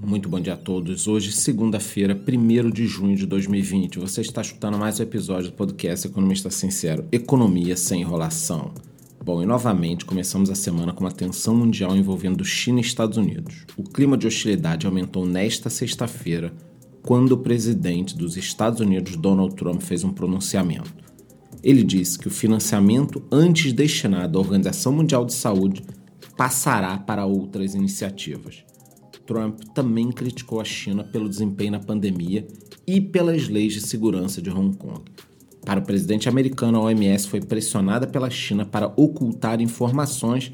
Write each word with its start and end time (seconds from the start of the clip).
Muito 0.00 0.28
bom 0.28 0.38
dia 0.38 0.54
a 0.54 0.56
todos. 0.56 1.08
Hoje, 1.08 1.32
segunda-feira, 1.32 2.14
1 2.14 2.70
de 2.70 2.86
junho 2.86 3.16
de 3.16 3.26
2020. 3.26 3.98
Você 3.98 4.20
está 4.20 4.40
escutando 4.40 4.78
mais 4.78 5.00
um 5.00 5.02
episódio 5.02 5.50
do 5.50 5.56
podcast 5.56 6.06
Economista 6.06 6.50
Sincero 6.50 7.04
Economia 7.10 7.76
sem 7.76 8.02
enrolação. 8.02 8.72
Bom, 9.24 9.42
e 9.42 9.46
novamente 9.46 10.04
começamos 10.04 10.50
a 10.50 10.54
semana 10.54 10.92
com 10.92 11.02
uma 11.02 11.10
tensão 11.10 11.56
mundial 11.56 11.96
envolvendo 11.96 12.44
China 12.44 12.78
e 12.78 12.82
Estados 12.82 13.18
Unidos. 13.18 13.66
O 13.76 13.82
clima 13.82 14.16
de 14.16 14.28
hostilidade 14.28 14.86
aumentou 14.86 15.26
nesta 15.26 15.68
sexta-feira, 15.68 16.52
quando 17.02 17.32
o 17.32 17.38
presidente 17.38 18.16
dos 18.16 18.36
Estados 18.36 18.78
Unidos, 18.78 19.16
Donald 19.16 19.56
Trump, 19.56 19.82
fez 19.82 20.04
um 20.04 20.12
pronunciamento. 20.12 20.94
Ele 21.60 21.82
disse 21.82 22.16
que 22.16 22.28
o 22.28 22.30
financiamento 22.30 23.20
antes 23.32 23.72
destinado 23.72 24.38
à 24.38 24.40
Organização 24.40 24.92
Mundial 24.92 25.24
de 25.24 25.34
Saúde 25.34 25.82
passará 26.36 26.96
para 26.98 27.26
outras 27.26 27.74
iniciativas. 27.74 28.64
Trump 29.28 29.60
também 29.74 30.10
criticou 30.10 30.58
a 30.58 30.64
China 30.64 31.04
pelo 31.04 31.28
desempenho 31.28 31.72
na 31.72 31.78
pandemia 31.78 32.48
e 32.86 32.98
pelas 32.98 33.46
leis 33.46 33.74
de 33.74 33.82
segurança 33.82 34.40
de 34.40 34.48
Hong 34.48 34.74
Kong. 34.74 35.02
Para 35.66 35.80
o 35.80 35.84
presidente 35.84 36.30
americano, 36.30 36.78
a 36.78 36.84
OMS 36.84 37.28
foi 37.28 37.42
pressionada 37.42 38.06
pela 38.06 38.30
China 38.30 38.64
para 38.64 38.90
ocultar 38.96 39.60
informações 39.60 40.50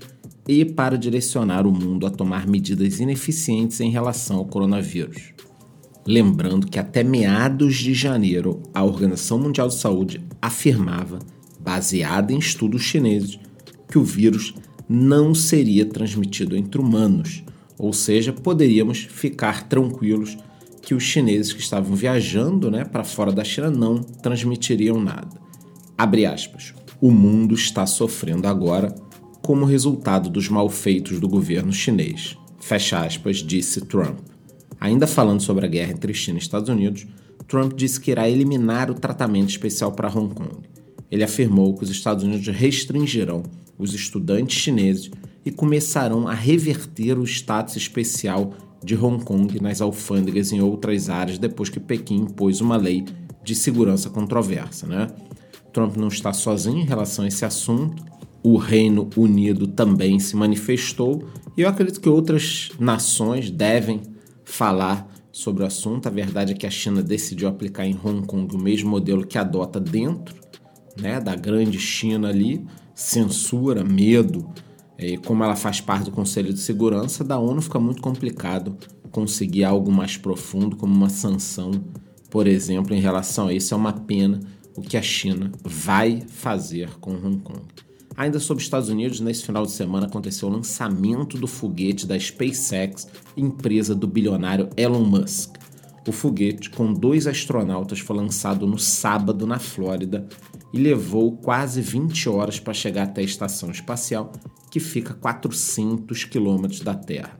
e 0.48 0.64
para 0.64 0.98
direcionar 0.98 1.68
o 1.68 1.72
mundo 1.72 2.04
a 2.04 2.10
tomar 2.10 2.48
medidas 2.48 2.98
ineficientes 2.98 3.80
em 3.80 3.90
relação 3.90 4.38
ao 4.38 4.44
coronavírus. 4.44 5.32
Lembrando 6.04 6.66
que 6.66 6.78
até 6.78 7.04
meados 7.04 7.76
de 7.76 7.94
janeiro, 7.94 8.60
a 8.74 8.82
Organização 8.82 9.38
Mundial 9.38 9.68
de 9.68 9.76
Saúde 9.76 10.20
afirmava, 10.42 11.20
baseada 11.60 12.32
em 12.32 12.38
estudos 12.38 12.82
chineses, 12.82 13.38
que 13.88 13.98
o 13.98 14.04
vírus 14.04 14.52
não 14.88 15.32
seria 15.32 15.86
transmitido 15.86 16.56
entre 16.56 16.80
humanos, 16.80 17.44
ou 17.78 17.92
seja, 17.92 18.32
poderíamos 18.32 18.98
ficar 18.98 19.68
tranquilos 19.68 20.36
que 20.80 20.94
os 20.94 21.02
chineses 21.02 21.52
que 21.52 21.60
estavam 21.60 21.96
viajando 21.96 22.70
né, 22.70 22.84
para 22.84 23.04
fora 23.04 23.32
da 23.32 23.42
China 23.42 23.70
não 23.70 23.98
transmitiriam 23.98 25.00
nada. 25.00 25.40
Abre 25.96 26.26
aspas. 26.26 26.74
O 27.00 27.10
mundo 27.10 27.54
está 27.54 27.86
sofrendo 27.86 28.46
agora 28.46 28.94
como 29.42 29.64
resultado 29.64 30.30
dos 30.30 30.48
malfeitos 30.48 31.20
do 31.20 31.28
governo 31.28 31.72
chinês. 31.72 32.36
Fecha 32.60 33.04
aspas, 33.04 33.38
disse 33.38 33.80
Trump. 33.82 34.18
Ainda 34.80 35.06
falando 35.06 35.40
sobre 35.40 35.66
a 35.66 35.68
guerra 35.68 35.92
entre 35.92 36.14
China 36.14 36.38
e 36.38 36.42
Estados 36.42 36.68
Unidos, 36.68 37.06
Trump 37.46 37.74
disse 37.74 38.00
que 38.00 38.10
irá 38.10 38.28
eliminar 38.28 38.90
o 38.90 38.94
tratamento 38.94 39.50
especial 39.50 39.92
para 39.92 40.08
Hong 40.08 40.34
Kong. 40.34 40.60
Ele 41.10 41.22
afirmou 41.22 41.74
que 41.74 41.84
os 41.84 41.90
Estados 41.90 42.24
Unidos 42.24 42.46
restringirão 42.48 43.42
os 43.78 43.94
estudantes 43.94 44.58
chineses 44.58 45.10
e 45.44 45.50
começarão 45.50 46.26
a 46.26 46.34
reverter 46.34 47.18
o 47.18 47.24
status 47.24 47.76
especial 47.76 48.54
de 48.82 48.96
Hong 48.96 49.24
Kong 49.24 49.60
nas 49.60 49.80
alfândegas 49.80 50.52
em 50.52 50.60
outras 50.60 51.08
áreas 51.08 51.38
depois 51.38 51.68
que 51.68 51.80
Pequim 51.80 52.16
impôs 52.16 52.60
uma 52.60 52.76
lei 52.76 53.04
de 53.42 53.54
segurança 53.54 54.10
controversa. 54.10 54.86
Né? 54.86 55.08
Trump 55.72 55.96
não 55.96 56.08
está 56.08 56.32
sozinho 56.32 56.78
em 56.78 56.84
relação 56.84 57.24
a 57.24 57.28
esse 57.28 57.44
assunto. 57.44 58.02
O 58.42 58.56
Reino 58.56 59.08
Unido 59.16 59.66
também 59.66 60.18
se 60.18 60.36
manifestou 60.36 61.26
e 61.56 61.62
eu 61.62 61.68
acredito 61.68 62.00
que 62.00 62.08
outras 62.08 62.72
nações 62.78 63.50
devem 63.50 64.02
falar 64.44 65.08
sobre 65.32 65.62
o 65.62 65.66
assunto. 65.66 66.06
A 66.06 66.10
verdade 66.10 66.52
é 66.52 66.54
que 66.54 66.66
a 66.66 66.70
China 66.70 67.02
decidiu 67.02 67.48
aplicar 67.48 67.86
em 67.86 67.98
Hong 68.02 68.26
Kong 68.26 68.54
o 68.54 68.58
mesmo 68.58 68.90
modelo 68.90 69.26
que 69.26 69.38
adota 69.38 69.80
dentro 69.80 70.34
né, 71.00 71.20
da 71.20 71.34
grande 71.34 71.78
China 71.78 72.28
ali, 72.28 72.64
censura, 72.94 73.82
medo, 73.82 74.48
e 74.98 75.16
como 75.16 75.42
ela 75.42 75.56
faz 75.56 75.80
parte 75.80 76.04
do 76.04 76.10
Conselho 76.10 76.52
de 76.52 76.60
Segurança 76.60 77.24
da 77.24 77.38
ONU, 77.38 77.60
fica 77.60 77.80
muito 77.80 78.00
complicado 78.00 78.76
conseguir 79.10 79.64
algo 79.64 79.92
mais 79.92 80.16
profundo, 80.16 80.76
como 80.76 80.94
uma 80.94 81.08
sanção, 81.08 81.70
por 82.30 82.46
exemplo, 82.46 82.94
em 82.94 83.00
relação 83.00 83.48
a 83.48 83.52
isso. 83.52 83.74
É 83.74 83.76
uma 83.76 83.92
pena 83.92 84.40
o 84.76 84.82
que 84.82 84.96
a 84.96 85.02
China 85.02 85.52
vai 85.62 86.22
fazer 86.28 86.90
com 86.98 87.12
Hong 87.12 87.38
Kong. 87.38 87.62
Ainda 88.16 88.38
sobre 88.38 88.60
os 88.60 88.66
Estados 88.66 88.88
Unidos, 88.88 89.20
nesse 89.20 89.44
final 89.44 89.64
de 89.66 89.72
semana 89.72 90.06
aconteceu 90.06 90.48
o 90.48 90.52
lançamento 90.52 91.36
do 91.36 91.48
foguete 91.48 92.06
da 92.06 92.18
SpaceX, 92.18 93.08
empresa 93.36 93.94
do 93.94 94.06
bilionário 94.06 94.68
Elon 94.76 95.04
Musk. 95.04 95.56
O 96.06 96.12
foguete, 96.12 96.70
com 96.70 96.92
dois 96.92 97.26
astronautas, 97.26 97.98
foi 97.98 98.16
lançado 98.16 98.66
no 98.66 98.78
sábado 98.78 99.46
na 99.46 99.58
Flórida 99.58 100.28
e 100.74 100.76
levou 100.76 101.36
quase 101.36 101.80
20 101.80 102.28
horas 102.28 102.58
para 102.58 102.74
chegar 102.74 103.04
até 103.04 103.20
a 103.20 103.24
estação 103.24 103.70
espacial, 103.70 104.32
que 104.72 104.80
fica 104.80 105.12
a 105.12 105.16
400 105.16 106.24
quilômetros 106.24 106.80
da 106.80 106.96
Terra. 106.96 107.38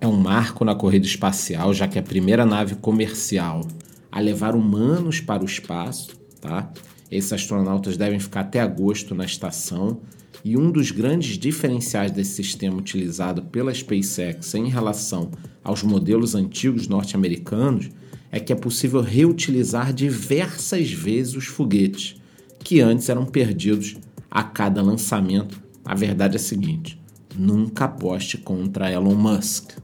É 0.00 0.06
um 0.06 0.16
marco 0.16 0.64
na 0.64 0.72
corrida 0.72 1.04
espacial, 1.04 1.74
já 1.74 1.88
que 1.88 1.98
é 1.98 2.00
a 2.00 2.04
primeira 2.04 2.46
nave 2.46 2.76
comercial 2.76 3.66
a 4.12 4.20
levar 4.20 4.54
humanos 4.54 5.18
para 5.18 5.42
o 5.42 5.46
espaço, 5.46 6.16
tá? 6.40 6.72
Esses 7.10 7.32
astronautas 7.32 7.96
devem 7.96 8.20
ficar 8.20 8.42
até 8.42 8.60
agosto 8.60 9.16
na 9.16 9.24
estação. 9.24 10.00
E 10.44 10.56
um 10.56 10.70
dos 10.70 10.92
grandes 10.92 11.36
diferenciais 11.36 12.12
desse 12.12 12.36
sistema 12.36 12.76
utilizado 12.76 13.42
pela 13.42 13.74
SpaceX 13.74 14.54
em 14.54 14.68
relação 14.68 15.32
aos 15.64 15.82
modelos 15.82 16.36
antigos 16.36 16.86
norte-americanos 16.86 17.90
é 18.30 18.38
que 18.38 18.52
é 18.52 18.56
possível 18.56 19.00
reutilizar 19.00 19.92
diversas 19.92 20.92
vezes 20.92 21.34
os 21.34 21.46
foguetes 21.46 22.20
que 22.66 22.80
antes 22.80 23.08
eram 23.08 23.24
perdidos 23.24 23.96
a 24.28 24.42
cada 24.42 24.82
lançamento. 24.82 25.62
A 25.84 25.94
verdade 25.94 26.34
é 26.34 26.40
a 26.40 26.42
seguinte: 26.42 27.00
nunca 27.38 27.84
aposte 27.84 28.36
contra 28.38 28.90
Elon 28.90 29.14
Musk. 29.14 29.78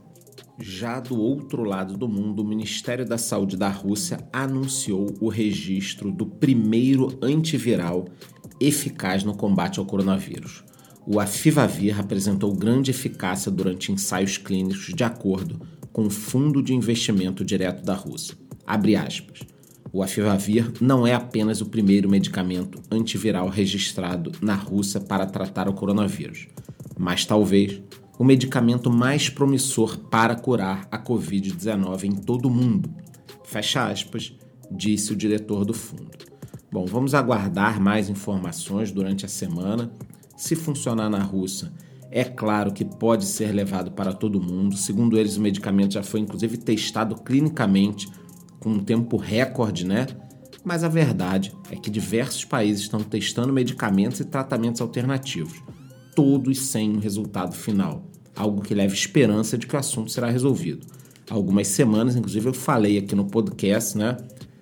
Já 0.58 0.98
do 0.98 1.16
outro 1.16 1.62
lado 1.62 1.96
do 1.96 2.08
mundo, 2.08 2.42
o 2.42 2.44
Ministério 2.44 3.06
da 3.06 3.16
Saúde 3.16 3.56
da 3.56 3.68
Rússia 3.68 4.18
anunciou 4.32 5.14
o 5.20 5.28
registro 5.28 6.10
do 6.10 6.26
primeiro 6.26 7.16
antiviral 7.22 8.06
eficaz 8.58 9.22
no 9.22 9.36
combate 9.36 9.78
ao 9.78 9.86
coronavírus. 9.86 10.64
O 11.06 11.20
Afivavir 11.20 12.00
apresentou 12.00 12.52
grande 12.52 12.90
eficácia 12.90 13.50
durante 13.50 13.92
ensaios 13.92 14.38
clínicos 14.38 14.92
de 14.92 15.04
acordo 15.04 15.60
com 15.92 16.06
o 16.06 16.10
Fundo 16.10 16.60
de 16.60 16.74
Investimento 16.74 17.44
Direto 17.44 17.84
da 17.84 17.94
Rússia. 17.94 18.36
Abre 18.66 18.96
aspas. 18.96 19.51
O 19.92 20.02
Afivavir 20.02 20.72
não 20.80 21.06
é 21.06 21.14
apenas 21.14 21.60
o 21.60 21.66
primeiro 21.66 22.08
medicamento 22.08 22.80
antiviral 22.90 23.48
registrado 23.48 24.32
na 24.40 24.54
Rússia 24.54 24.98
para 24.98 25.26
tratar 25.26 25.68
o 25.68 25.74
coronavírus, 25.74 26.48
mas 26.98 27.26
talvez 27.26 27.82
o 28.18 28.24
medicamento 28.24 28.90
mais 28.90 29.28
promissor 29.28 29.98
para 29.98 30.34
curar 30.34 30.88
a 30.90 30.98
Covid-19 30.98 32.04
em 32.04 32.12
todo 32.12 32.46
o 32.46 32.50
mundo. 32.50 32.88
Fecha 33.44 33.86
aspas, 33.86 34.34
disse 34.70 35.12
o 35.12 35.16
diretor 35.16 35.64
do 35.66 35.74
fundo. 35.74 36.10
Bom, 36.70 36.86
vamos 36.86 37.12
aguardar 37.14 37.78
mais 37.78 38.08
informações 38.08 38.90
durante 38.90 39.26
a 39.26 39.28
semana. 39.28 39.92
Se 40.34 40.56
funcionar 40.56 41.10
na 41.10 41.22
Rússia, 41.22 41.70
é 42.10 42.24
claro 42.24 42.72
que 42.72 42.82
pode 42.82 43.26
ser 43.26 43.52
levado 43.52 43.90
para 43.92 44.14
todo 44.14 44.40
mundo. 44.40 44.74
Segundo 44.74 45.18
eles, 45.18 45.36
o 45.36 45.40
medicamento 45.42 45.92
já 45.92 46.02
foi 46.02 46.20
inclusive 46.20 46.56
testado 46.56 47.16
clinicamente 47.16 48.08
com 48.62 48.70
um 48.70 48.78
tempo 48.78 49.16
recorde, 49.16 49.84
né? 49.84 50.06
Mas 50.64 50.84
a 50.84 50.88
verdade 50.88 51.52
é 51.68 51.74
que 51.74 51.90
diversos 51.90 52.44
países 52.44 52.82
estão 52.82 53.00
testando 53.00 53.52
medicamentos 53.52 54.20
e 54.20 54.24
tratamentos 54.24 54.80
alternativos, 54.80 55.60
todos 56.14 56.66
sem 56.66 56.88
um 56.90 57.00
resultado 57.00 57.56
final, 57.56 58.06
algo 58.36 58.62
que 58.62 58.72
leva 58.72 58.94
esperança 58.94 59.58
de 59.58 59.66
que 59.66 59.74
o 59.74 59.78
assunto 59.78 60.12
será 60.12 60.30
resolvido. 60.30 60.86
Há 61.28 61.34
algumas 61.34 61.66
semanas, 61.66 62.14
inclusive, 62.14 62.46
eu 62.46 62.54
falei 62.54 62.98
aqui 62.98 63.16
no 63.16 63.24
podcast, 63.24 63.98
né, 63.98 64.16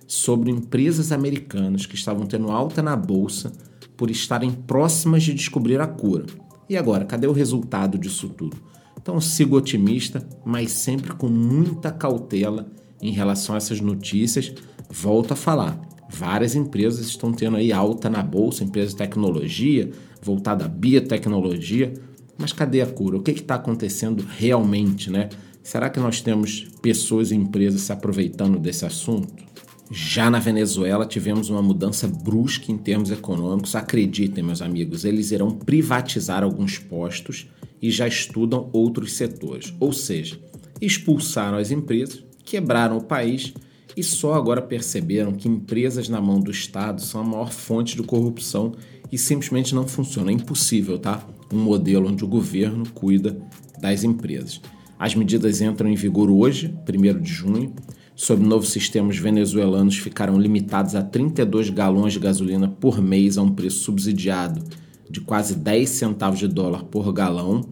sobre 0.07 0.51
empresas 0.51 1.13
americanas 1.13 1.85
que 1.85 1.95
estavam 1.95 2.27
tendo 2.27 2.51
alta 2.51 2.83
na 2.83 2.97
bolsa 2.97 3.53
por 3.99 4.11
estarem 4.11 4.51
próximas 4.51 5.23
de 5.23 5.35
descobrir 5.35 5.79
a 5.79 5.87
cura. 5.87 6.25
E 6.71 6.77
agora, 6.77 7.05
cadê 7.05 7.27
o 7.27 7.33
resultado 7.33 7.99
disso 7.99 8.31
tudo? 8.31 8.57
Então, 8.97 9.21
sigo 9.21 9.57
otimista, 9.57 10.27
mas 10.45 10.73
sempre 10.73 11.13
com 11.13 11.29
muita 11.29 11.91
cautela 11.91 12.71
em 13.01 13.13
relação 13.13 13.55
a 13.55 13.59
essas 13.59 13.81
notícias. 13.81 14.53
Volto 14.89 15.33
a 15.33 15.37
falar, 15.37 15.81
várias 16.11 16.55
empresas 16.55 17.07
estão 17.07 17.33
tendo 17.33 17.57
aí 17.57 17.73
alta 17.73 18.11
na 18.11 18.23
bolsa, 18.23 18.65
empresas 18.65 18.91
de 18.91 18.99
tecnologia, 18.99 19.91
voltada 20.23 20.65
à 20.65 20.69
biotecnologia. 20.69 21.95
Mas 22.37 22.53
cadê 22.53 22.81
a 22.81 22.87
cura? 22.87 23.19
O 23.19 23.23
que 23.23 23.31
está 23.33 23.57
acontecendo 23.57 24.25
realmente, 24.37 25.11
né? 25.11 25.29
Será 25.63 25.91
que 25.91 26.01
nós 26.01 26.21
temos 26.21 26.67
pessoas 26.81 27.31
e 27.31 27.37
empresas 27.37 27.83
se 27.83 27.93
aproveitando 27.93 28.59
desse 28.59 28.87
assunto? 28.87 29.45
Já 29.91 30.31
na 30.31 30.39
Venezuela 30.39 31.05
tivemos 31.05 31.51
uma 31.51 31.61
mudança 31.61 32.07
brusca 32.09 32.71
em 32.71 32.79
termos 32.79 33.11
econômicos. 33.11 33.75
Acreditem, 33.75 34.43
meus 34.43 34.63
amigos, 34.63 35.05
eles 35.05 35.33
irão 35.33 35.51
privatizar 35.51 36.43
alguns 36.43 36.79
postos 36.79 37.49
e 37.83 37.91
já 37.91 38.07
estudam 38.07 38.71
outros 38.73 39.15
setores. 39.15 39.75
Ou 39.79 39.93
seja, 39.93 40.41
expulsaram 40.81 41.59
as 41.59 41.71
empresas 41.71 42.25
quebraram 42.51 42.97
o 42.97 43.05
país 43.05 43.55
e 43.97 44.03
só 44.03 44.35
agora 44.35 44.61
perceberam 44.61 45.33
que 45.33 45.49
empresas 45.49 46.09
na 46.09 46.21
mão 46.21 46.41
do 46.41 46.51
Estado 46.51 47.01
são 47.01 47.21
a 47.21 47.25
maior 47.25 47.53
fonte 47.53 47.97
de 47.97 48.03
corrupção 48.03 48.73
e 49.11 49.17
simplesmente 49.17 49.73
não 49.73 49.87
funciona. 49.87 50.33
É 50.33 50.35
impossível, 50.35 50.99
tá? 50.99 51.25
Um 51.53 51.59
modelo 51.59 52.09
onde 52.09 52.25
o 52.25 52.29
governo 52.29 52.85
cuida 52.93 53.41
das 53.81 54.03
empresas. 54.03 54.61
As 54.99 55.15
medidas 55.15 55.61
entram 55.61 55.89
em 55.89 55.95
vigor 55.95 56.29
hoje, 56.29 56.75
1 56.89 57.21
de 57.21 57.33
junho. 57.33 57.73
Sob 58.17 58.45
o 58.45 58.47
novo 58.47 58.67
sistema, 58.67 59.09
os 59.09 59.17
venezuelanos 59.17 59.97
ficaram 59.99 60.39
limitados 60.39 60.95
a 60.95 61.03
32 61.03 61.71
galões 61.71 62.13
de 62.13 62.19
gasolina 62.19 62.69
por 62.69 63.01
mês 63.01 63.39
a 63.39 63.43
um 63.43 63.51
preço 63.51 63.79
subsidiado 63.79 64.63
de 65.09 65.21
quase 65.21 65.55
10 65.55 65.89
centavos 65.89 66.39
de 66.39 66.49
dólar 66.49 66.85
por 66.85 67.13
galão. 67.13 67.63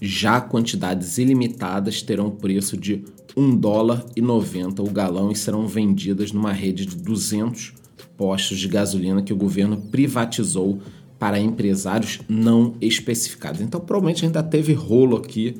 Já 0.00 0.40
quantidades 0.40 1.18
ilimitadas 1.18 2.02
terão 2.02 2.30
preço 2.30 2.76
de 2.76 3.02
1 3.36 3.56
dólar 3.56 4.06
e 4.16 4.20
90 4.20 4.82
o 4.82 4.90
galão 4.90 5.30
e 5.30 5.36
serão 5.36 5.66
vendidas 5.68 6.32
numa 6.32 6.52
rede 6.52 6.86
de 6.86 6.96
200 6.96 7.74
postos 8.16 8.58
de 8.58 8.66
gasolina 8.66 9.22
que 9.22 9.32
o 9.32 9.36
governo 9.36 9.76
privatizou 9.76 10.80
para 11.18 11.38
empresários 11.38 12.20
não 12.28 12.74
especificados. 12.80 13.60
Então, 13.60 13.80
provavelmente 13.80 14.24
ainda 14.24 14.42
teve 14.42 14.72
rolo 14.72 15.16
aqui 15.16 15.56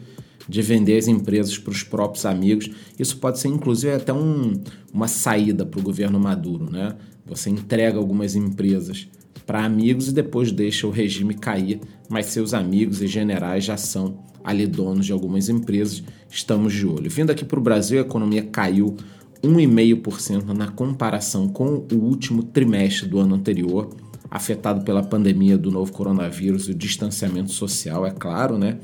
de 0.48 0.62
vender 0.62 0.96
as 0.96 1.08
empresas 1.08 1.58
para 1.58 1.72
os 1.72 1.82
próprios 1.82 2.24
amigos. 2.24 2.70
Isso 2.98 3.16
pode 3.18 3.38
ser, 3.38 3.48
inclusive, 3.48 3.92
até 3.92 4.12
um, 4.12 4.54
uma 4.92 5.08
saída 5.08 5.66
para 5.66 5.80
o 5.80 5.82
governo 5.82 6.20
Maduro. 6.20 6.70
Né? 6.70 6.94
Você 7.26 7.50
entrega 7.50 7.98
algumas 7.98 8.34
empresas 8.36 9.08
para 9.46 9.64
amigos 9.64 10.08
e 10.08 10.12
depois 10.12 10.50
deixa 10.50 10.86
o 10.86 10.90
regime 10.90 11.34
cair, 11.34 11.80
mas 12.08 12.26
seus 12.26 12.52
amigos 12.52 13.00
e 13.00 13.06
generais 13.06 13.64
já 13.64 13.76
são 13.76 14.18
ali 14.42 14.66
donos 14.66 15.06
de 15.06 15.12
algumas 15.12 15.48
empresas. 15.48 16.02
Estamos 16.28 16.72
de 16.72 16.86
olho. 16.86 17.08
Vindo 17.08 17.30
aqui 17.30 17.44
para 17.44 17.58
o 17.58 17.62
Brasil, 17.62 17.98
a 17.98 18.02
economia 18.02 18.42
caiu 18.42 18.96
1,5% 19.42 20.48
na 20.48 20.68
comparação 20.68 21.48
com 21.48 21.86
o 21.92 21.94
último 21.94 22.42
trimestre 22.42 23.08
do 23.08 23.18
ano 23.18 23.34
anterior, 23.34 23.90
afetado 24.30 24.84
pela 24.84 25.02
pandemia 25.02 25.56
do 25.56 25.70
novo 25.70 25.92
coronavírus 25.92 26.68
e 26.68 26.72
o 26.72 26.74
distanciamento 26.74 27.52
social, 27.52 28.04
é 28.04 28.10
claro, 28.10 28.58
né? 28.58 28.78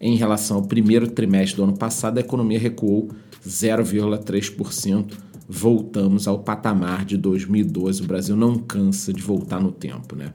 Em 0.00 0.16
relação 0.16 0.58
ao 0.58 0.62
primeiro 0.62 1.08
trimestre 1.08 1.56
do 1.56 1.64
ano 1.64 1.76
passado, 1.76 2.18
a 2.18 2.20
economia 2.20 2.58
recuou 2.58 3.08
0,3%. 3.46 5.12
Voltamos 5.48 6.26
ao 6.26 6.38
patamar 6.38 7.04
de 7.04 7.16
2012. 7.16 8.02
O 8.02 8.06
Brasil 8.06 8.36
não 8.36 8.58
cansa 8.58 9.12
de 9.12 9.22
voltar 9.22 9.60
no 9.60 9.70
tempo, 9.70 10.16
né? 10.16 10.32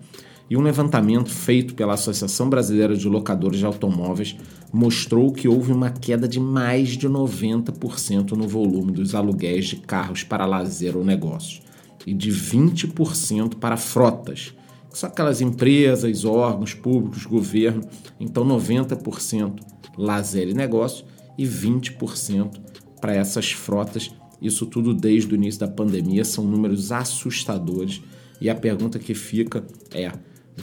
E 0.50 0.58
um 0.58 0.62
levantamento 0.62 1.30
feito 1.30 1.76
pela 1.76 1.94
Associação 1.94 2.50
Brasileira 2.50 2.96
de 2.96 3.08
Locadores 3.08 3.60
de 3.60 3.66
Automóveis 3.66 4.36
mostrou 4.74 5.32
que 5.32 5.48
houve 5.48 5.72
uma 5.72 5.92
queda 5.92 6.28
de 6.28 6.40
mais 6.40 6.90
de 6.90 7.08
90% 7.08 8.32
no 8.32 8.48
volume 8.48 8.92
dos 8.92 9.14
aluguéis 9.14 9.66
de 9.66 9.76
carros 9.76 10.24
para 10.24 10.48
lazer 10.48 10.98
ou 10.98 11.04
negócios 11.04 11.62
e 12.06 12.14
de 12.14 12.32
20% 12.32 13.56
para 13.56 13.78
frotas, 13.78 14.56
que 14.92 14.98
são 14.98 15.10
aquelas 15.10 15.42
empresas, 15.42 16.26
órgãos 16.26 16.74
públicos, 16.74 17.26
governo. 17.26 17.84
Então, 18.20 18.44
90% 18.44 19.60
lazer 19.96 20.48
e 20.50 20.54
negócio 20.54 21.06
e 21.38 21.46
20% 21.46 22.52
para 23.00 23.14
essas 23.14 23.52
frotas. 23.52 24.12
Isso 24.42 24.66
tudo 24.66 24.94
desde 24.94 25.34
o 25.34 25.36
início 25.36 25.60
da 25.60 25.68
pandemia 25.68 26.24
são 26.24 26.46
números 26.46 26.92
assustadores. 26.92 28.02
E 28.40 28.50
a 28.50 28.56
pergunta 28.56 29.00
que 29.00 29.14
fica 29.14 29.64
é: 29.94 30.12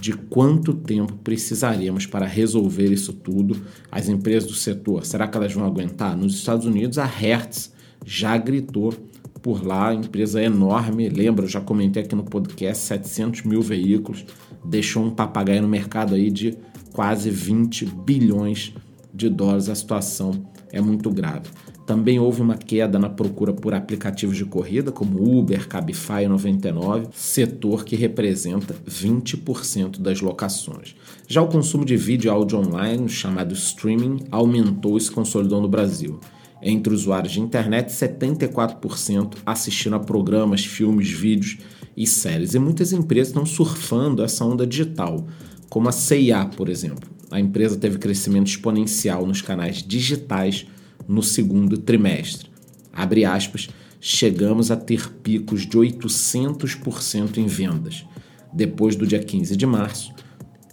de 0.00 0.12
quanto 0.12 0.75
tempo 0.75 1.14
precisaremos 1.23 2.06
para 2.06 2.26
resolver 2.26 2.93
isso 2.93 3.12
tudo? 3.12 3.56
As 3.90 4.08
empresas 4.08 4.49
do 4.49 4.55
setor, 4.55 5.05
será 5.05 5.26
que 5.28 5.37
elas 5.37 5.52
vão 5.52 5.64
aguentar? 5.64 6.17
Nos 6.17 6.34
Estados 6.34 6.67
Unidos, 6.67 6.99
a 6.99 7.05
Hertz 7.05 7.73
já 8.05 8.37
gritou 8.37 8.94
por 9.43 9.64
lá, 9.64 9.94
empresa 9.94 10.43
enorme, 10.43 11.08
lembra, 11.08 11.44
eu 11.44 11.49
já 11.49 11.61
comentei 11.61 12.02
aqui 12.02 12.17
no 12.17 12.25
podcast, 12.25 12.82
700 12.84 13.43
mil 13.43 13.62
veículos, 13.62 14.25
deixou 14.64 15.05
um 15.05 15.11
papagaio 15.11 15.62
no 15.62 15.69
mercado 15.69 16.14
aí 16.14 16.31
de 16.31 16.56
quase 16.93 17.31
20 17.31 17.84
bilhões 17.87 18.75
de 19.14 19.29
dólares, 19.29 19.69
a 19.69 19.75
situação 19.75 20.46
é 20.72 20.81
muito 20.81 21.11
grave. 21.11 21.49
Também 21.86 22.18
houve 22.18 22.42
uma 22.42 22.56
queda 22.56 22.98
na 22.98 23.08
procura 23.08 23.52
por 23.52 23.72
aplicativos 23.72 24.36
de 24.36 24.44
corrida, 24.44 24.90
como 24.90 25.38
Uber, 25.38 25.68
Cabify 25.68 26.24
e 26.24 26.28
99, 26.28 27.06
setor 27.12 27.84
que 27.84 27.94
representa 27.94 28.74
20% 28.84 30.00
das 30.00 30.20
locações. 30.20 30.96
Já 31.28 31.40
o 31.40 31.46
consumo 31.46 31.84
de 31.84 31.96
vídeo 31.96 32.28
e 32.28 32.30
áudio 32.30 32.58
online, 32.58 33.08
chamado 33.08 33.54
streaming, 33.54 34.24
aumentou 34.32 34.98
e 34.98 35.00
se 35.00 35.12
consolidou 35.12 35.60
no 35.60 35.68
Brasil. 35.68 36.18
Entre 36.60 36.92
usuários 36.92 37.34
de 37.34 37.40
internet, 37.40 37.92
74% 37.92 39.34
assistindo 39.46 39.94
a 39.94 40.00
programas, 40.00 40.64
filmes, 40.64 41.08
vídeos 41.08 41.58
e 41.96 42.04
séries. 42.04 42.54
E 42.54 42.58
muitas 42.58 42.92
empresas 42.92 43.28
estão 43.28 43.46
surfando 43.46 44.24
essa 44.24 44.44
onda 44.44 44.66
digital, 44.66 45.24
como 45.68 45.88
a 45.88 45.92
CIA, 45.92 46.46
por 46.46 46.68
exemplo. 46.68 47.08
A 47.30 47.38
empresa 47.38 47.76
teve 47.76 47.98
crescimento 47.98 48.48
exponencial 48.48 49.24
nos 49.24 49.40
canais 49.40 49.84
digitais 49.84 50.66
no 51.08 51.23
segundo 51.23 51.79
trimestre. 51.79 52.50
Abre 52.93 53.25
aspas, 53.25 53.69
chegamos 54.00 54.70
a 54.70 54.76
ter 54.76 55.11
picos 55.23 55.67
de 55.67 55.76
800% 55.76 57.38
em 57.38 57.47
vendas. 57.47 58.05
Depois 58.53 58.97
do 58.97 59.06
dia 59.06 59.19
15 59.19 59.56
de 59.56 59.67
março, 59.67 60.14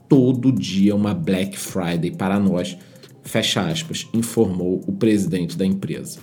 todo 0.07 0.51
dia 0.51 0.95
uma 0.95 1.13
Black 1.13 1.57
Friday 1.57 2.11
para 2.11 2.39
nós, 2.39 2.77
fecha 3.23 3.61
aspas, 3.61 4.07
informou 4.13 4.81
o 4.87 4.93
presidente 4.93 5.57
da 5.57 5.65
empresa. 5.65 6.19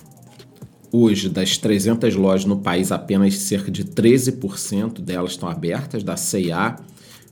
Hoje, 0.91 1.29
das 1.29 1.57
300 1.57 2.15
lojas 2.15 2.45
no 2.45 2.59
país, 2.59 2.91
apenas 2.91 3.37
cerca 3.37 3.71
de 3.71 3.85
13% 3.85 4.99
delas 4.99 5.31
estão 5.31 5.47
abertas, 5.47 6.03
da 6.03 6.17
CIA. 6.17 6.75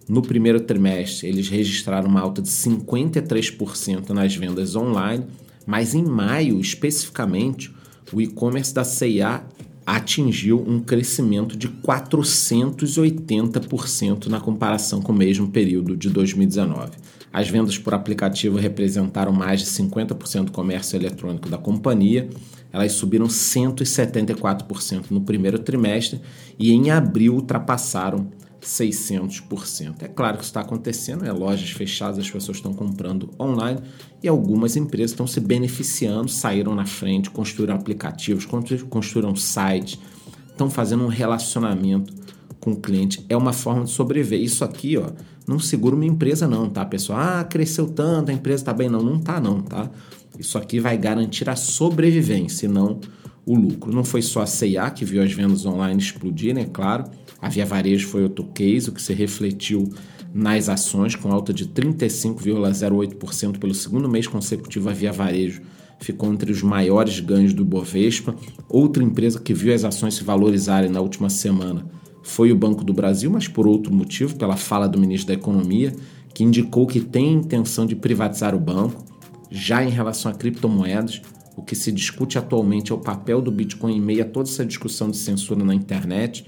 No 0.07 0.21
primeiro 0.21 0.61
trimestre, 0.61 1.27
eles 1.27 1.49
registraram 1.49 2.07
uma 2.07 2.21
alta 2.21 2.41
de 2.41 2.47
53% 2.47 4.09
nas 4.09 4.33
vendas 4.33 4.75
online 4.75 5.25
mas 5.69 5.93
em 5.93 6.03
maio, 6.03 6.59
especificamente, 6.59 7.71
o 8.11 8.19
e-commerce 8.19 8.73
da 8.73 8.83
CIA 8.83 9.43
atingiu 9.85 10.65
um 10.67 10.79
crescimento 10.79 11.55
de 11.55 11.67
480% 11.67 14.25
na 14.25 14.39
comparação 14.39 14.99
com 14.99 15.11
o 15.11 15.15
mesmo 15.15 15.49
período 15.49 15.95
de 15.95 16.09
2019. 16.09 16.93
As 17.31 17.49
vendas 17.49 17.77
por 17.77 17.93
aplicativo 17.93 18.57
representaram 18.57 19.31
mais 19.31 19.59
de 19.59 19.67
50% 19.67 20.45
do 20.45 20.51
comércio 20.51 20.97
eletrônico 20.97 21.47
da 21.47 21.59
companhia. 21.59 22.27
Elas 22.73 22.93
subiram 22.93 23.27
174% 23.27 25.11
no 25.11 25.21
primeiro 25.21 25.59
trimestre 25.59 26.19
e 26.57 26.71
em 26.71 26.89
abril 26.89 27.35
ultrapassaram 27.35 28.31
600%. 28.61 30.03
É 30.03 30.07
claro 30.07 30.37
que 30.37 30.43
isso 30.43 30.49
está 30.49 30.61
acontecendo, 30.61 31.25
é 31.25 31.31
lojas 31.31 31.69
fechadas, 31.71 32.19
as 32.19 32.29
pessoas 32.29 32.57
estão 32.57 32.73
comprando 32.73 33.29
online 33.39 33.79
e 34.21 34.27
algumas 34.27 34.75
empresas 34.75 35.11
estão 35.11 35.25
se 35.25 35.39
beneficiando, 35.39 36.29
saíram 36.29 36.75
na 36.75 36.85
frente, 36.85 37.29
construíram 37.29 37.75
aplicativos, 37.75 38.45
construíram 38.89 39.35
sites, 39.35 39.99
estão 40.49 40.69
fazendo 40.69 41.03
um 41.03 41.07
relacionamento 41.07 42.13
com 42.59 42.71
o 42.71 42.75
cliente. 42.75 43.25
É 43.29 43.37
uma 43.37 43.53
forma 43.53 43.85
de 43.85 43.91
sobreviver. 43.91 44.41
Isso 44.41 44.65
aqui, 44.65 44.97
ó, 44.97 45.09
não 45.47 45.57
segura 45.59 45.95
uma 45.95 46.05
empresa 46.05 46.47
não, 46.47 46.69
tá, 46.69 46.85
pessoal? 46.85 47.19
Ah, 47.19 47.43
cresceu 47.43 47.87
tanto, 47.87 48.29
a 48.29 48.33
empresa 48.33 48.63
está 48.63 48.73
bem. 48.73 48.89
Não, 48.89 49.01
não 49.01 49.19
tá 49.19 49.39
não, 49.39 49.61
tá? 49.61 49.89
Isso 50.37 50.57
aqui 50.57 50.79
vai 50.79 50.97
garantir 50.97 51.49
a 51.49 51.55
sobrevivência 51.55 52.67
não 52.67 52.99
o 53.45 53.55
lucro. 53.55 53.91
Não 53.91 54.03
foi 54.03 54.21
só 54.21 54.41
a 54.41 54.45
C&A 54.45 54.91
que 54.91 55.03
viu 55.03 55.23
as 55.23 55.33
vendas 55.33 55.65
online 55.65 55.99
explodirem, 55.99 56.63
é 56.63 56.67
claro, 56.67 57.05
a 57.41 57.49
Via 57.49 57.65
Varejo 57.65 58.07
foi 58.07 58.23
outro 58.23 58.43
case, 58.45 58.89
o 58.89 58.91
que 58.91 59.01
se 59.01 59.13
refletiu 59.13 59.89
nas 60.33 60.69
ações, 60.69 61.15
com 61.15 61.31
alta 61.31 61.53
de 61.53 61.67
35,08% 61.67 63.57
pelo 63.57 63.73
segundo 63.73 64.09
mês 64.09 64.27
consecutivo. 64.27 64.89
A 64.89 64.93
Via 64.93 65.11
Varejo 65.11 65.61
ficou 65.99 66.31
entre 66.31 66.51
os 66.51 66.61
maiores 66.61 67.19
ganhos 67.19 67.53
do 67.53 67.65
Bovespa. 67.65 68.35
Outra 68.67 69.03
empresa 69.03 69.39
que 69.39 69.53
viu 69.53 69.73
as 69.73 69.83
ações 69.83 70.15
se 70.15 70.23
valorizarem 70.23 70.89
na 70.89 71.01
última 71.01 71.29
semana 71.29 71.85
foi 72.23 72.51
o 72.51 72.55
Banco 72.55 72.83
do 72.83 72.93
Brasil, 72.93 73.31
mas 73.31 73.47
por 73.47 73.65
outro 73.65 73.93
motivo, 73.93 74.35
pela 74.35 74.55
fala 74.55 74.87
do 74.87 74.99
ministro 74.99 75.29
da 75.29 75.33
Economia, 75.33 75.93
que 76.33 76.43
indicou 76.43 76.85
que 76.85 76.99
tem 76.99 77.33
intenção 77.33 77.85
de 77.85 77.95
privatizar 77.95 78.53
o 78.53 78.59
banco. 78.59 79.03
Já 79.49 79.83
em 79.83 79.89
relação 79.89 80.31
a 80.31 80.35
criptomoedas, 80.35 81.21
o 81.55 81.63
que 81.63 81.75
se 81.75 81.91
discute 81.91 82.37
atualmente 82.37 82.91
é 82.91 82.95
o 82.95 82.99
papel 82.99 83.41
do 83.41 83.51
Bitcoin 83.51 83.95
em 83.95 84.01
meio 84.01 84.21
a 84.21 84.25
toda 84.25 84.47
essa 84.47 84.65
discussão 84.65 85.09
de 85.09 85.17
censura 85.17 85.63
na 85.63 85.73
internet. 85.73 86.45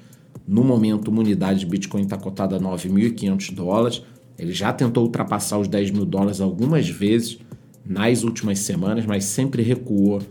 No 0.51 0.65
momento, 0.65 1.07
uma 1.07 1.21
unidade 1.21 1.61
de 1.61 1.65
Bitcoin 1.65 2.01
está 2.01 2.17
cotada 2.17 2.57
a 2.57 2.59
9.500 2.59 3.53
dólares. 3.55 4.03
Ele 4.37 4.51
já 4.51 4.73
tentou 4.73 5.05
ultrapassar 5.05 5.57
os 5.57 5.65
10 5.69 5.91
mil 5.91 6.05
dólares 6.05 6.41
algumas 6.41 6.89
vezes 6.89 7.39
nas 7.85 8.21
últimas 8.23 8.59
semanas, 8.59 9.05
mas 9.05 9.23
sempre 9.23 9.63
recuou 9.63 10.21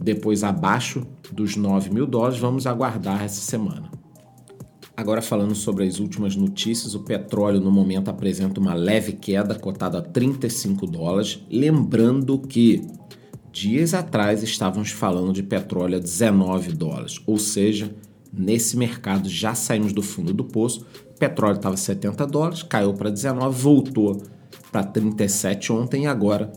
depois 0.00 0.42
abaixo 0.42 1.06
dos 1.30 1.56
9 1.56 1.90
mil 1.90 2.06
dólares. 2.06 2.38
Vamos 2.38 2.66
aguardar 2.66 3.22
essa 3.22 3.42
semana. 3.42 3.90
Agora 4.96 5.20
falando 5.20 5.54
sobre 5.54 5.84
as 5.84 6.00
últimas 6.00 6.34
notícias, 6.34 6.94
o 6.94 7.00
petróleo 7.00 7.60
no 7.60 7.70
momento 7.70 8.08
apresenta 8.08 8.58
uma 8.58 8.72
leve 8.72 9.12
queda, 9.12 9.54
cotada 9.56 9.98
a 9.98 10.02
35 10.02 10.86
dólares. 10.86 11.44
Lembrando 11.50 12.38
que 12.38 12.82
dias 13.52 13.92
atrás 13.92 14.42
estávamos 14.42 14.90
falando 14.90 15.34
de 15.34 15.42
petróleo 15.42 15.98
a 15.98 16.00
19 16.00 16.72
dólares, 16.72 17.20
ou 17.26 17.38
seja, 17.38 17.94
Nesse 18.36 18.76
mercado 18.76 19.28
já 19.30 19.54
saímos 19.54 19.92
do 19.94 20.02
fundo 20.02 20.34
do 20.34 20.44
poço. 20.44 20.84
Petróleo 21.18 21.56
estava 21.56 21.76
70 21.76 22.26
dólares, 22.26 22.62
caiu 22.62 22.92
para 22.92 23.08
19, 23.08 23.58
voltou 23.58 24.22
para 24.70 24.84
37 24.84 25.72
ontem 25.72 26.04
e 26.04 26.06
agora 26.06 26.52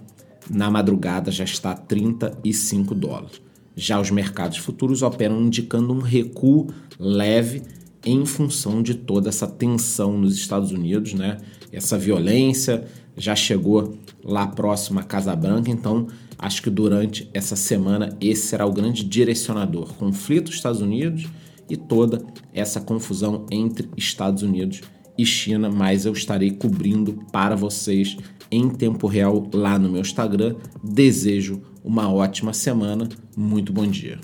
na 0.49 0.69
madrugada 0.69 1.31
já 1.31 1.45
está 1.45 1.71
a 1.71 1.75
35 1.75 2.93
dólares. 2.93 3.41
Já 3.75 3.99
os 3.99 4.11
mercados 4.11 4.57
futuros 4.57 5.01
operam 5.03 5.41
indicando 5.41 5.93
um 5.93 5.99
recuo 5.99 6.67
leve 6.99 7.63
em 8.05 8.25
função 8.25 8.83
de 8.83 8.95
toda 8.95 9.29
essa 9.29 9.47
tensão 9.47 10.17
nos 10.17 10.35
Estados 10.35 10.71
Unidos, 10.71 11.13
né? 11.13 11.37
Essa 11.71 11.97
violência 11.97 12.85
já 13.15 13.35
chegou 13.35 13.97
lá 14.23 14.47
próximo 14.47 14.99
à 14.99 15.03
Casa 15.03 15.35
Branca, 15.35 15.69
então 15.69 16.07
acho 16.37 16.61
que 16.61 16.69
durante 16.69 17.29
essa 17.33 17.55
semana 17.55 18.17
esse 18.19 18.47
será 18.47 18.65
o 18.65 18.73
grande 18.73 19.03
direcionador. 19.03 19.93
Conflito 19.93 20.45
dos 20.45 20.55
Estados 20.55 20.81
Unidos 20.81 21.27
e 21.69 21.77
toda 21.77 22.25
essa 22.53 22.81
confusão 22.81 23.45
entre 23.51 23.89
Estados 23.95 24.43
Unidos 24.43 24.81
e 25.17 25.25
China, 25.25 25.69
mas 25.69 26.05
eu 26.05 26.13
estarei 26.13 26.51
cobrindo 26.51 27.25
para 27.31 27.55
vocês 27.55 28.17
em 28.51 28.69
tempo 28.69 29.05
real 29.07 29.47
lá 29.53 29.77
no 29.77 29.89
meu 29.89 30.01
Instagram. 30.01 30.55
Desejo 30.83 31.61
uma 31.83 32.11
ótima 32.11 32.53
semana, 32.53 33.07
muito 33.35 33.71
bom 33.73 33.85
dia. 33.85 34.19